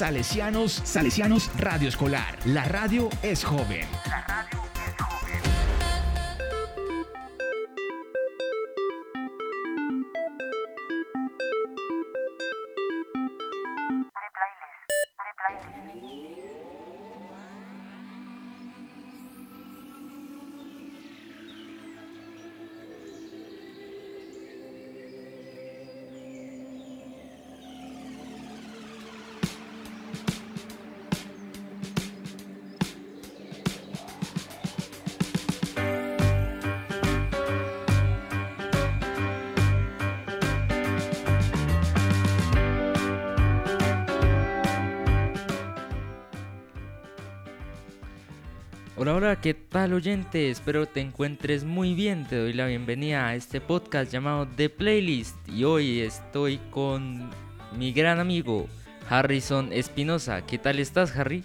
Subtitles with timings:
[0.00, 2.38] Salesianos, Salesianos Radio Escolar.
[2.46, 3.86] La radio es joven.
[49.02, 50.50] Hola, hola, ¿qué tal oyente?
[50.50, 52.26] Espero te encuentres muy bien.
[52.26, 55.36] Te doy la bienvenida a este podcast llamado The Playlist.
[55.48, 57.30] Y hoy estoy con
[57.78, 58.66] mi gran amigo
[59.08, 60.44] Harrison Espinosa.
[60.44, 61.44] ¿Qué tal estás, Harry?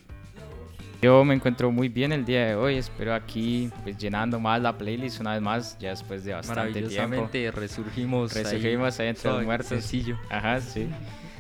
[1.01, 2.75] Yo me encuentro muy bien el día de hoy.
[2.75, 7.29] Espero aquí pues, llenando más la playlist una vez más, ya después de bastante tiempo.
[7.53, 8.33] resurgimos.
[8.33, 9.69] Resurgimos ahí, entre los muertos.
[9.69, 10.17] Sencillo.
[10.29, 10.89] Ajá, sí.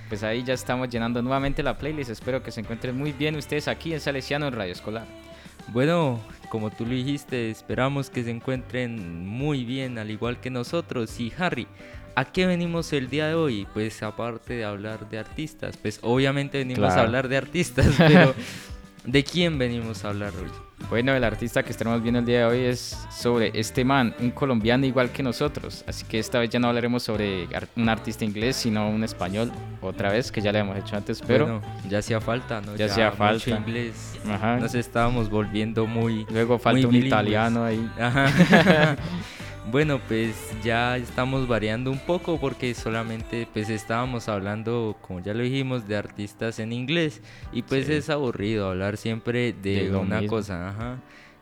[0.07, 2.09] Pues ahí ya estamos llenando nuevamente la playlist.
[2.09, 5.24] Espero que se encuentren muy bien ustedes aquí en Salesiano en Radio Escolar.
[5.69, 11.19] Bueno, como tú lo dijiste, esperamos que se encuentren muy bien, al igual que nosotros.
[11.19, 11.67] Y Harry,
[12.15, 13.67] ¿a qué venimos el día de hoy?
[13.73, 18.33] Pues aparte de hablar de artistas, pues obviamente venimos a hablar de artistas, pero
[19.05, 20.64] ¿de quién venimos a hablar hoy?
[20.89, 24.29] Bueno, el artista que estaremos viendo el día de hoy es sobre este man, un
[24.31, 25.83] colombiano igual que nosotros.
[25.87, 30.11] Así que esta vez ya no hablaremos sobre un artista inglés, sino un español, otra
[30.11, 32.75] vez, que ya lo hemos hecho antes, pero Bueno, ya hacía falta, ¿no?
[32.75, 33.49] Ya hacía mucho falta.
[33.49, 34.13] inglés.
[34.29, 34.57] Ajá.
[34.57, 36.25] Nos estábamos volviendo muy...
[36.29, 37.07] luego falta muy un bilingües.
[37.11, 37.89] italiano ahí.
[37.99, 38.95] Ajá.
[39.71, 45.43] bueno, pues ya estamos variando un poco porque solamente pues estábamos hablando, como ya lo
[45.43, 47.21] dijimos, de artistas en inglés
[47.51, 47.93] y pues Sí.
[47.93, 50.37] es aburrido hablar siempre de, De una mismo.
[50.37, 50.69] cosa.
[50.69, 50.97] Ajá.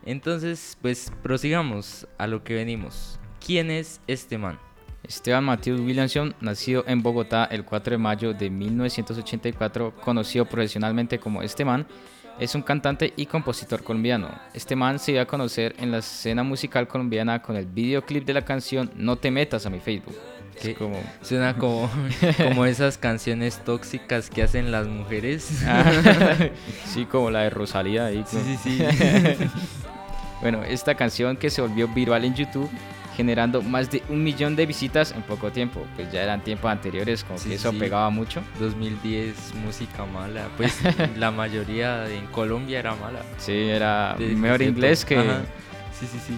[0.06, 3.20] Entonces, pues prosigamos a lo que venimos.
[3.46, 4.58] ¿Quién es este man?
[5.06, 11.42] Esteban Matthews Williamson, nacido en Bogotá el 4 de mayo de 1984, conocido profesionalmente como
[11.42, 11.86] Este Man,
[12.44, 14.30] es un cantante y compositor colombiano.
[14.54, 18.34] Este man se dio a conocer en la escena musical colombiana con el videoclip de
[18.34, 20.16] la canción No te metas a mi Facebook.
[20.56, 20.74] Es ¿Qué?
[20.76, 21.00] como...
[21.22, 21.90] Suena como,
[22.38, 25.64] como esas canciones tóxicas que hacen las mujeres.
[26.86, 28.24] sí, como la de Rosalía ahí.
[28.28, 28.84] sí, sí, sí.
[30.42, 32.70] Bueno, esta canción que se volvió viral en YouTube,
[33.16, 35.86] generando más de un millón de visitas en poco tiempo.
[35.96, 37.78] Pues ya eran tiempos anteriores, como Sí, que eso sí.
[37.80, 38.42] pegaba mucho.
[38.60, 40.48] 2010, música mala.
[40.58, 40.78] Pues
[41.18, 43.20] la mayoría en Colombia era mala.
[43.38, 45.18] Sí, era mejor inglés que...
[45.18, 45.42] Ajá.
[46.00, 46.38] Sí, sí, sí.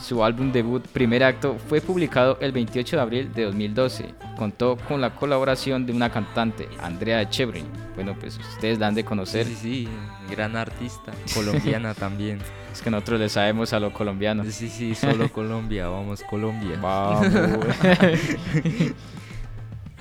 [0.00, 4.14] Su álbum debut Primer Acto fue publicado el 28 de abril de 2012.
[4.36, 7.64] Contó con la colaboración de una cantante, Andrea Echeverry.
[7.94, 9.46] Bueno, pues ustedes la han de conocer.
[9.46, 9.88] Sí, sí, sí.
[10.30, 11.12] Gran artista.
[11.34, 12.38] Colombiana también.
[12.72, 14.44] Es que nosotros le sabemos a lo colombiano.
[14.44, 15.88] Sí, sí, solo Colombia.
[15.88, 16.78] Vamos, Colombia.
[16.80, 17.26] Vamos.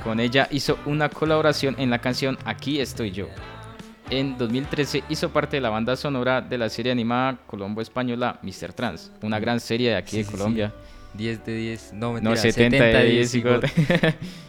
[0.03, 3.27] con ella hizo una colaboración en la canción Aquí estoy yo.
[4.09, 8.73] En 2013 hizo parte de la banda sonora de la serie animada Colombo Española Mr.
[8.73, 10.37] Trans, una gran serie de aquí Sí, de sí, sí.
[10.37, 10.73] Colombia.
[11.15, 11.93] 10 de 10.
[11.93, 13.61] No, No, mentira, 70 de 10 y igual.
[13.61, 13.69] God.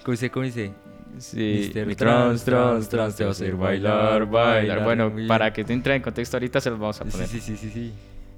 [0.02, 0.30] ¿Cómo dice?
[0.30, 0.72] ¿Cómo dice?
[1.18, 1.94] Sí, Mr.
[1.94, 4.82] Trans, Trans, Trans te va a hacer bailar, bailar.
[4.82, 7.28] Bueno, para que te entre en contexto ahorita se los vamos a poner.
[7.28, 7.92] sí, sí, sí, sí.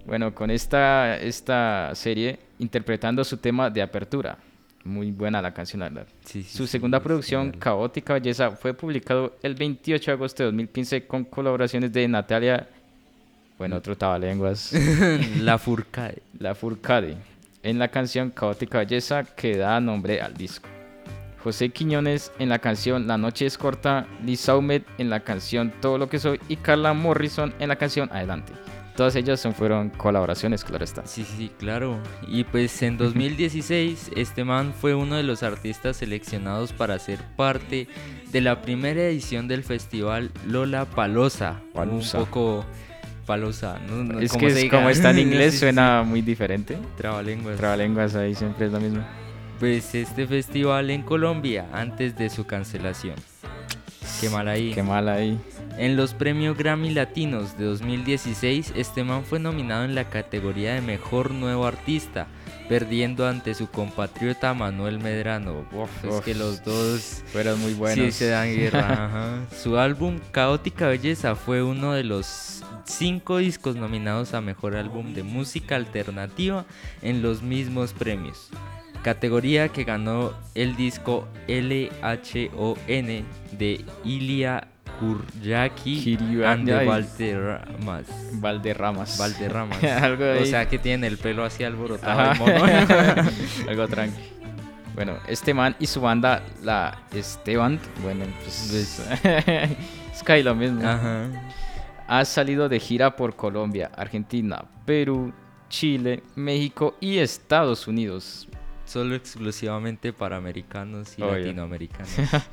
[0.04, 4.36] Bueno, con esta, esta serie interpretando su tema de apertura.
[4.86, 6.06] Muy buena la canción, la verdad.
[6.24, 7.52] Sí, sí, Su sí, segunda producción.
[7.52, 12.68] Caótica Belleza, fue publicado el 28 de agosto de 2015 con colaboraciones de Natalia,
[13.58, 14.72] bueno, otro tabalenguas,
[15.40, 16.22] La Furcade.
[16.38, 17.16] La Furcade,
[17.62, 20.68] en la canción Caótica Belleza que da nombre al disco.
[21.42, 25.96] José Quiñones en la canción La Noche es Corta, Liz Saumet en la canción Todo
[25.96, 28.52] lo que soy y Carla Morrison en la canción Adelante.
[28.96, 31.06] Todas ellas son, fueron colaboraciones, claro está.
[31.06, 31.98] Sí, sí, claro.
[32.26, 37.88] Y pues en 2016 este man fue uno de los artistas seleccionados para ser parte
[38.32, 41.60] de la primera edición del festival Lola Palosa.
[41.74, 42.18] Palusa.
[42.18, 42.64] Un poco
[43.26, 44.04] palosa, ¿no?
[44.04, 46.78] No, es que es como está en inglés Sí, sí, suena muy diferente.
[46.96, 47.56] Trabalenguas.
[47.58, 49.04] Trabalenguas ahí siempre es lo mismo.
[49.58, 53.16] Pues este festival en Colombia antes de su cancelación.
[54.20, 54.72] Qué mal ahí.
[54.72, 55.38] Qué mal ahí.
[55.78, 60.80] En los premios Grammy Latinos de 2016, este man fue nominado en la categoría de
[60.80, 62.26] Mejor Nuevo Artista,
[62.68, 65.66] perdiendo ante su compatriota Manuel Medrano.
[65.72, 68.14] Uf, es que los dos Fueron muy sí buenos.
[68.14, 68.80] se dan guerra.
[69.06, 69.38] ajá.
[69.54, 75.22] Su álbum Caótica Belleza fue uno de los cinco discos nominados a Mejor Álbum de
[75.24, 76.64] Música Alternativa
[77.02, 78.48] en los mismos premios.
[79.06, 82.74] Categoría que ganó el disco LHON
[83.52, 84.66] de Ilia
[84.98, 86.84] Kurjaki Kiryu- and the.
[86.84, 88.06] Valderramas.
[88.40, 89.16] Valderramas.
[89.16, 89.84] Valderramas.
[90.02, 90.46] Algo o ahí.
[90.46, 92.32] sea que tienen el pelo así alborotado.
[92.32, 92.64] El mono.
[93.68, 94.20] Algo tranqui.
[94.96, 100.80] Bueno, este man y su banda, la Esteban, bueno, pues es casi lo mismo.
[100.84, 101.28] Ajá.
[102.08, 105.32] Ha salido de gira por Colombia, Argentina, Perú,
[105.68, 108.48] Chile, México y Estados Unidos.
[108.86, 111.38] Solo exclusivamente para americanos y Obvio.
[111.38, 112.08] latinoamericanos.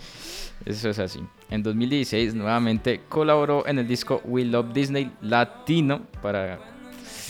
[0.66, 1.20] Eso es así.
[1.50, 6.60] En 2016 nuevamente colaboró en el disco We Love Disney Latino para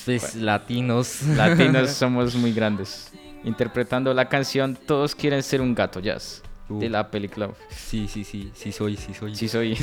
[0.05, 1.21] Pues latinos.
[1.35, 3.11] latinos somos muy grandes.
[3.43, 6.79] Interpretando la canción Todos quieren ser un gato jazz Uh.
[6.79, 9.35] de la película Sí, sí, sí, sí soy, sí soy.
[9.35, 9.75] Sí soy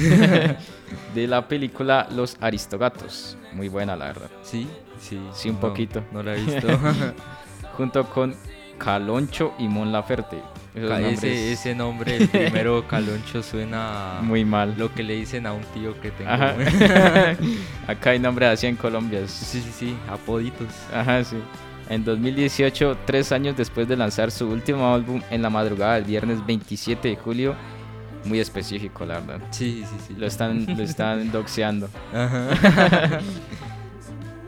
[1.14, 3.36] de la película Los Aristogatos.
[3.52, 4.30] Muy buena la verdad.
[4.42, 4.66] Sí,
[4.98, 5.20] sí.
[5.34, 6.02] Sí, un no, poquito.
[6.10, 6.66] No la he visto.
[7.76, 8.34] Junto con
[8.82, 10.38] Caloncho y Mon Laferte.
[10.74, 14.74] Ese, ese nombre, el primero Caloncho, suena muy mal.
[14.78, 16.30] lo que le dicen a un tío que tengo.
[17.88, 19.20] Acá hay nombres así en Colombia.
[19.26, 20.68] sí, sí, sí, apoditos.
[20.94, 21.36] Ajá, sí.
[21.88, 26.44] En 2018, tres años después de lanzar su último álbum en la madrugada del viernes
[26.46, 27.56] 27 de julio,
[28.24, 29.40] muy específico, la verdad.
[29.50, 30.14] Sí, sí, sí.
[30.16, 31.88] Lo están, lo están doxeando.
[32.14, 33.18] Ajá.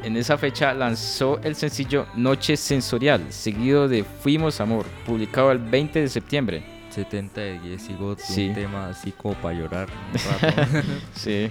[0.03, 6.01] En esa fecha lanzó el sencillo Noche Sensorial, seguido de Fuimos Amor, publicado el 20
[6.01, 6.63] de septiembre.
[6.91, 8.49] 70 de 10 y God, Sí.
[8.49, 10.19] un tema así como para llorar un
[10.75, 10.87] rato.
[11.15, 11.51] Sí.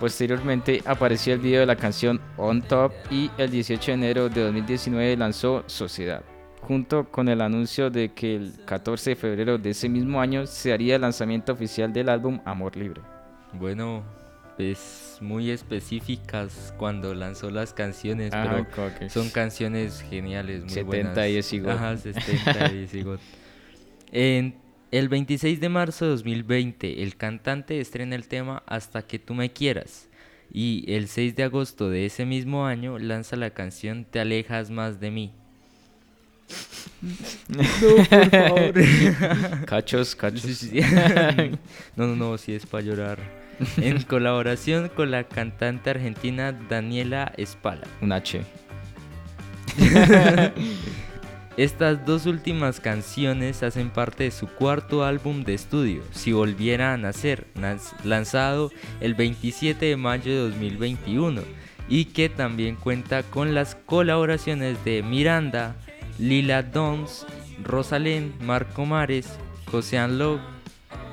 [0.00, 4.42] Posteriormente apareció el video de la canción On Top y el 18 de enero de
[4.42, 6.22] 2019 lanzó Sociedad,
[6.62, 10.72] junto con el anuncio de que el 14 de febrero de ese mismo año se
[10.72, 13.00] haría el lanzamiento oficial del álbum Amor Libre.
[13.52, 14.02] bueno,
[14.60, 21.52] pues muy específicas cuando lanzó las canciones, Ajá, pero son canciones geniales, muy 70 buenas.
[21.52, 21.60] y.
[21.66, 23.04] Ajá, 70 y.
[24.12, 24.56] En
[24.90, 29.52] el 26 de marzo de 2020, el cantante estrena el tema Hasta que tú me
[29.52, 30.08] quieras.
[30.52, 34.98] Y el 6 de agosto de ese mismo año lanza la canción Te alejas más
[34.98, 35.32] de mí.
[37.48, 38.74] No, por favor.
[39.66, 40.42] Cachos, cachos.
[40.42, 40.80] Sí, sí, sí.
[41.96, 43.18] No, no, no, sí es para llorar.
[43.76, 47.86] En colaboración con la cantante argentina Daniela Espala.
[48.00, 48.42] Un H.
[51.56, 56.96] Estas dos últimas canciones hacen parte de su cuarto álbum de estudio, Si Volviera a
[56.96, 57.46] Nacer,
[58.04, 61.42] lanzado el 27 de mayo de 2021,
[61.88, 65.76] y que también cuenta con las colaboraciones de Miranda,
[66.20, 67.26] Lila Dons,
[67.64, 69.28] Rosalén, Marco Mares,
[69.70, 70.40] Josean Love,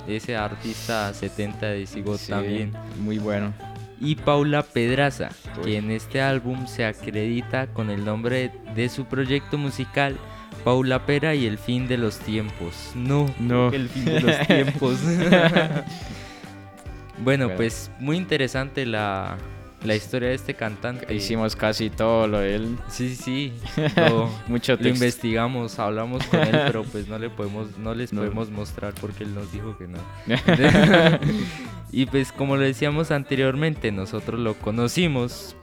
[0.08, 3.54] ese artista 70 de Sigot Sí, también, Muy bueno.
[4.00, 5.64] y Paula Pedraza, Uy.
[5.64, 10.18] que en este álbum se acredita con el nombre de su proyecto musical
[10.64, 12.92] Paula Pera y el fin de los tiempos.
[12.96, 13.72] No, No.
[13.72, 15.00] el fin de los tiempos.
[17.24, 17.50] bueno, Bueno.
[17.56, 19.38] pues muy interesante la,
[19.84, 21.14] la historia de este cantante.
[21.14, 22.78] Hicimos casi todo lo de él.
[22.90, 23.54] Sí, sí.
[23.96, 28.22] Lo, Mucho lo investigamos, hablamos con él, pero pues no le podemos, no les No.
[28.22, 30.00] podemos mostrar porque él nos dijo que no.
[31.92, 35.56] y pues como lo decíamos anteriormente, nosotros lo conocimos.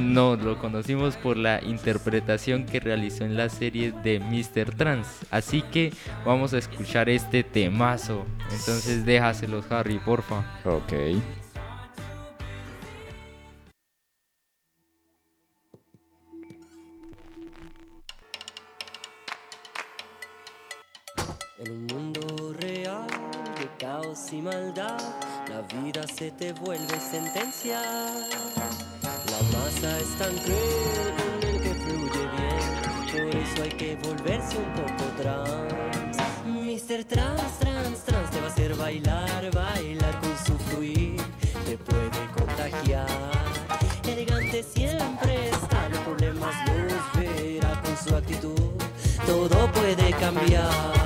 [0.00, 4.74] no, lo conocimos por la interpretación que realizó en la serie de Mr.
[4.74, 5.06] Trans.
[5.30, 5.92] Así que
[6.24, 8.24] vamos a escuchar este temazo.
[8.50, 10.44] Entonces déjaselos, Harry, porfa.
[10.64, 10.92] ok.
[26.40, 27.82] Te vuelve sentencia.
[27.82, 34.56] La masa es tan cruel con el que fluye bien, por eso hay que volverse
[34.56, 36.16] un poco trans.
[36.46, 37.04] Mr.
[37.04, 41.20] Trans, trans, trans te va a hacer bailar, bailar con su fluir,
[41.66, 43.06] te puede contagiar.
[44.04, 48.72] Elegante siempre está, los problemas los verá con su actitud,
[49.26, 50.99] todo puede cambiar.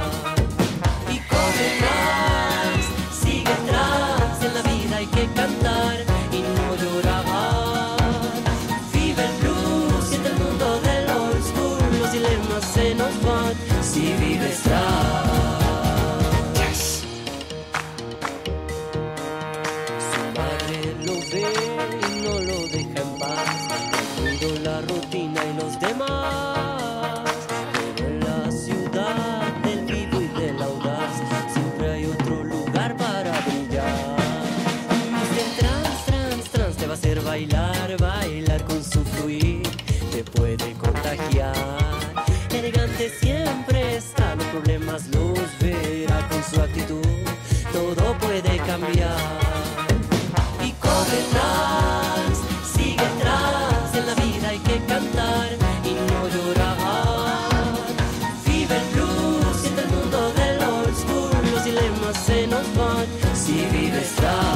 [62.47, 64.53] Nos van si.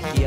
[0.00, 0.25] Puede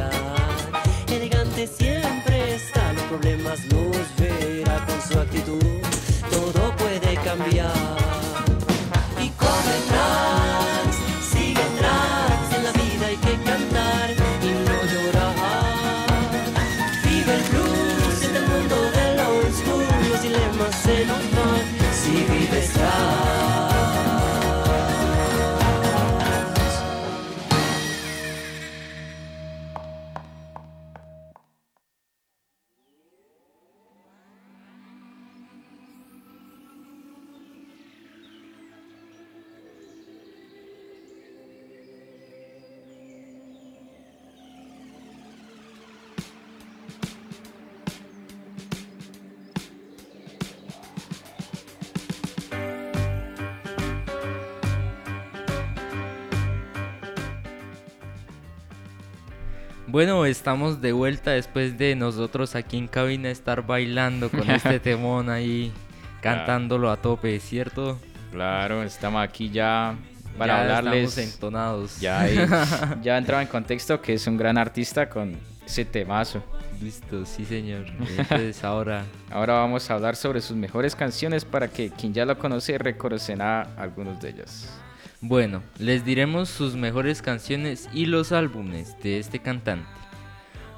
[59.91, 65.31] Bueno, estamos de vuelta después de nosotros aquí en cabina estar bailando con este temón
[65.31, 65.73] ahí,
[66.21, 67.97] cantándolo a tope, ¿cierto?
[68.31, 69.95] Claro, estamos aquí ya
[70.37, 71.17] para ya hablarles.
[71.17, 71.99] Estamos entonados.
[71.99, 72.27] Ya,
[73.01, 76.43] ya entraba en contexto que es un gran artista con ese temazo.
[76.79, 77.87] Listo, sí señor.
[78.17, 82.37] Entonces ahora Ahora vamos a hablar sobre sus mejores canciones para que quien ya lo
[82.37, 84.69] conoce reconocerá algunos de ellos.
[85.21, 89.87] Bueno, les diremos sus mejores canciones y los álbumes de este cantante.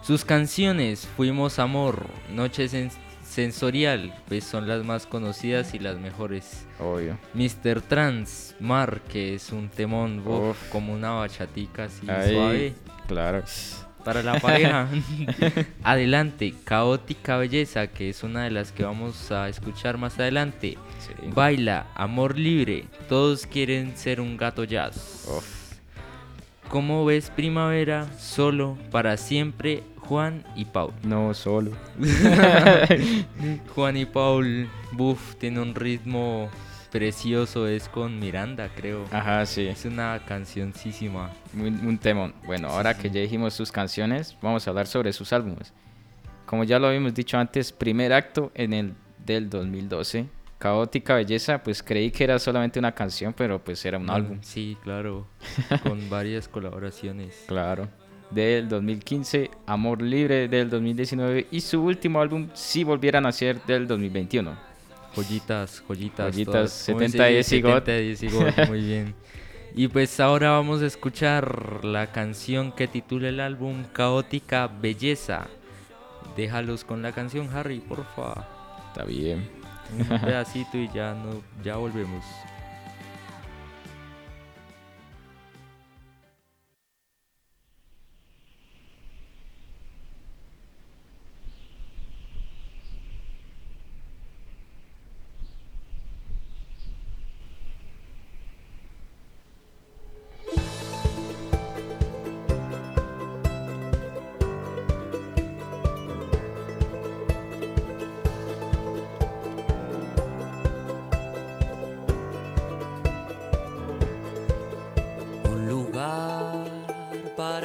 [0.02, 2.92] Sus canciones Fuimos Amor, Noche Sen-
[3.24, 6.66] Sensorial, pues son las más conocidas y las mejores.
[6.80, 7.18] Obvio.
[7.36, 7.82] Mr.
[7.82, 12.74] Trans, Mar, que es un temón bof, como una bachatica así Ahí, suave
[13.08, 13.44] claro.
[14.04, 14.88] Para la pareja.
[15.84, 20.78] adelante, Caótica Belleza, que es una de las que vamos a escuchar más adelante.
[21.00, 21.14] Sí.
[21.34, 25.28] Baila, Amor Libre, todos quieren ser un gato jazz.
[25.28, 25.62] Uf.
[26.68, 28.08] ¿Cómo ves Primavera?
[28.18, 30.94] Solo, para siempre, Juan y Paul.
[31.04, 31.72] No, solo.
[33.76, 36.50] Juan y Paul, buff, tiene un ritmo
[36.92, 39.06] precioso, es con Miranda, creo.
[39.12, 39.68] Ajá, sí.
[39.68, 41.32] Es una cancioncísima.
[41.56, 42.34] Un, un temón.
[42.46, 45.74] Bueno, ahora que ya dijimos sus canciones, vamos a hablar sobre sus álbumes.
[46.46, 48.94] Como ya lo habíamos dicho antes, primer acto en el
[49.26, 50.28] del 2012.
[50.58, 54.38] Caótica Belleza, pues creí que era solamente una canción, pero pues era un álbum.
[54.42, 55.26] Sí, claro,
[55.84, 57.46] con varias colaboraciones.
[57.48, 57.88] Claro.
[58.30, 63.88] Del 2015, Amor Libre del 2019 y su último álbum, Si Volviera a Nacer, del
[63.88, 64.71] 2021.
[65.16, 66.34] Joyitas, joyitas.
[66.34, 66.86] Joyitas, todas.
[66.88, 67.50] ¿Cómo se 70 de dice?
[67.50, 67.86] Zigot.
[67.86, 69.16] 70 de Zigot, muy bien.
[69.74, 75.48] Y pues ahora vamos a escuchar la canción que titula el álbum Caótica Belleza.
[76.36, 78.48] Déjalos con la canción, Harry, porfa.
[78.88, 79.50] Está bien.
[79.98, 82.24] Un pedacito y ya no, ya volvemos.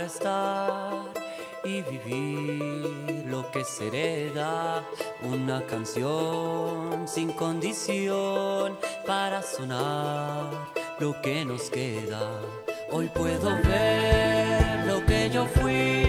[0.07, 1.11] Estar
[1.65, 4.85] y vivir lo que se hereda.
[5.23, 10.51] Una canción sin condición para sonar
[11.01, 12.41] lo que nos queda.
[12.91, 16.05] Hoy puedo ver lo que yo fui,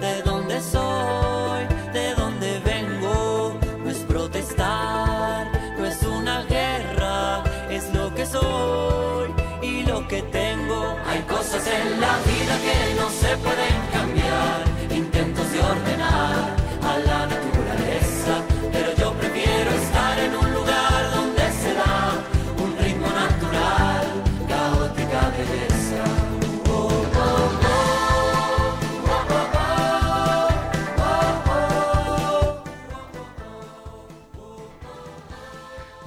[0.00, 3.58] de dónde soy, de dónde vengo.
[3.82, 10.96] No es protestar, no es una guerra, es lo que soy y lo que tengo.
[11.06, 12.31] Hay cosas en la vida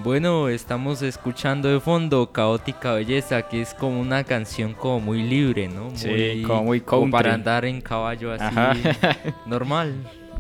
[0.06, 5.68] Bueno, estamos escuchando de fondo Caótica Belleza, que es como una canción como muy libre,
[5.68, 5.90] ¿no?
[5.96, 8.76] Sí, como muy como para andar en caballo así, Ajá.
[9.48, 9.96] normal.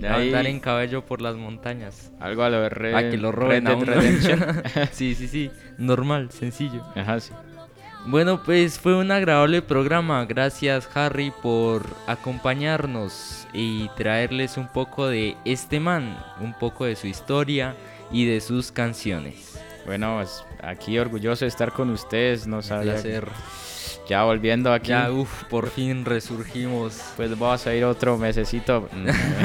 [0.07, 2.11] Ahí- Andar en caballo por las montañas.
[2.19, 3.91] Algo a lo de a que lo roben a uno.
[4.91, 5.49] Sí, sí, sí.
[5.79, 6.83] Normal, sencillo.
[6.95, 7.33] Ajá, sí.
[8.05, 10.23] Bueno, pues fue un agradable programa.
[10.25, 17.07] Gracias, Harry, por acompañarnos y traerles un poco de este man, un poco de su
[17.07, 17.73] historia
[18.11, 19.59] y de sus canciones.
[19.85, 20.21] Bueno,
[20.61, 22.47] aquí orgulloso de estar con ustedes.
[22.47, 22.93] No sabía.
[22.93, 23.27] Placer.
[24.07, 24.89] Ya volviendo aquí.
[24.89, 26.99] Ya, uff, por fin resurgimos.
[27.15, 28.87] Pues vamos a ir otro mesecito.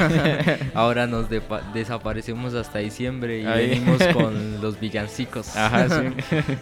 [0.73, 1.27] Ahora nos
[1.73, 3.69] desaparecemos hasta diciembre y Ahí.
[3.69, 5.55] venimos con los villancicos.
[5.55, 6.35] Ajá, sí.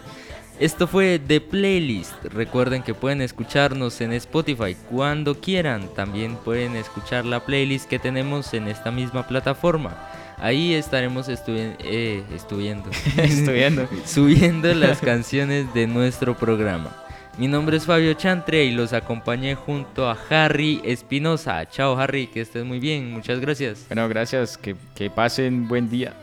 [0.58, 2.22] Esto fue The Playlist.
[2.24, 5.88] Recuerden que pueden escucharnos en Spotify cuando quieran.
[5.94, 9.96] También pueden escuchar la playlist que tenemos en esta misma plataforma.
[10.40, 12.90] Ahí estaremos eh, estuviendo.
[13.18, 13.86] Estuviendo.
[14.06, 16.96] subiendo las canciones de nuestro programa.
[17.38, 21.68] Mi nombre es Fabio Chantre y los acompañé junto a Harry Espinosa.
[21.68, 23.10] Chao Harry, que estés muy bien.
[23.12, 23.84] Muchas gracias.
[23.88, 24.58] Bueno, gracias.
[24.58, 26.14] Que, que pasen buen día.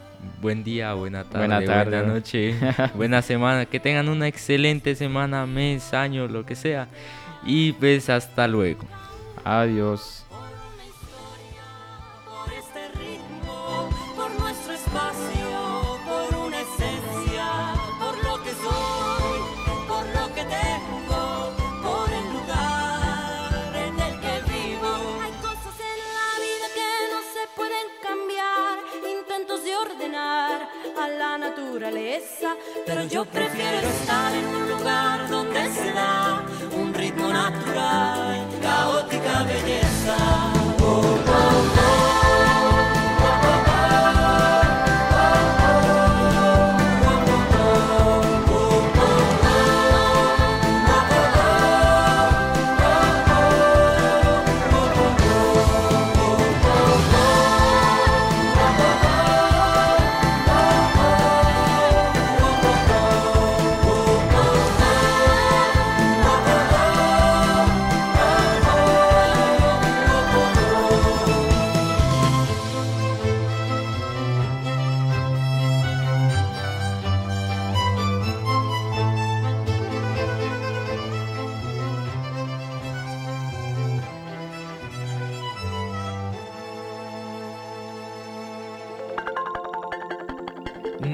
[0.41, 2.07] Buen día, buena tarde, Buena buena, tarde.
[2.07, 2.55] noche,
[2.95, 3.65] buena semana.
[3.65, 6.87] Que tengan una excelente semana, mes, año, lo que sea.
[7.45, 8.83] Y pues hasta luego.
[9.43, 10.25] Adiós.